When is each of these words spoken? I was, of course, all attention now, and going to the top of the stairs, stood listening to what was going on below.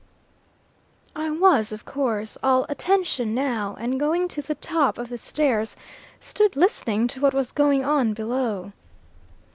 I 1.15 1.29
was, 1.29 1.71
of 1.71 1.85
course, 1.85 2.35
all 2.41 2.65
attention 2.67 3.35
now, 3.35 3.75
and 3.79 3.99
going 3.99 4.27
to 4.29 4.41
the 4.41 4.55
top 4.55 4.97
of 4.97 5.09
the 5.09 5.17
stairs, 5.19 5.75
stood 6.19 6.55
listening 6.55 7.07
to 7.09 7.21
what 7.21 7.35
was 7.35 7.51
going 7.51 7.85
on 7.85 8.13
below. 8.15 8.71